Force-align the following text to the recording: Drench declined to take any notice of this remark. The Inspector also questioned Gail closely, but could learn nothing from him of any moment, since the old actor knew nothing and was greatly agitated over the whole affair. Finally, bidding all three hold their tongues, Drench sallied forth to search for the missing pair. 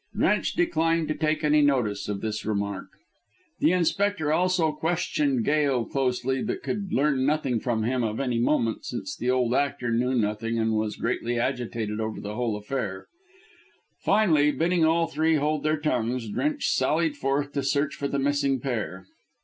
Drench 0.15 0.53
declined 0.55 1.07
to 1.09 1.13
take 1.13 1.43
any 1.43 1.61
notice 1.61 2.09
of 2.09 2.21
this 2.21 2.43
remark. 2.43 2.87
The 3.59 3.71
Inspector 3.71 4.33
also 4.33 4.71
questioned 4.71 5.45
Gail 5.45 5.85
closely, 5.85 6.41
but 6.41 6.63
could 6.63 6.91
learn 6.91 7.23
nothing 7.23 7.59
from 7.59 7.83
him 7.83 8.03
of 8.03 8.19
any 8.19 8.39
moment, 8.39 8.83
since 8.83 9.15
the 9.15 9.29
old 9.29 9.53
actor 9.53 9.91
knew 9.91 10.15
nothing 10.15 10.57
and 10.57 10.73
was 10.73 10.95
greatly 10.95 11.37
agitated 11.37 11.99
over 11.99 12.19
the 12.19 12.33
whole 12.33 12.55
affair. 12.55 13.05
Finally, 13.99 14.49
bidding 14.53 14.83
all 14.83 15.05
three 15.05 15.35
hold 15.35 15.61
their 15.61 15.77
tongues, 15.77 16.27
Drench 16.29 16.67
sallied 16.69 17.15
forth 17.15 17.51
to 17.53 17.61
search 17.61 17.93
for 17.93 18.07
the 18.07 18.17
missing 18.17 18.59
pair. 18.59 19.05